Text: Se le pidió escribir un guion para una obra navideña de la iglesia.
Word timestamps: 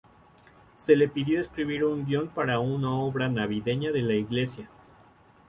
Se 0.79 0.95
le 0.95 1.07
pidió 1.07 1.39
escribir 1.39 1.83
un 1.83 2.05
guion 2.07 2.27
para 2.27 2.57
una 2.59 2.89
obra 2.91 3.29
navideña 3.29 3.91
de 3.91 4.01
la 4.01 4.15
iglesia. 4.15 4.67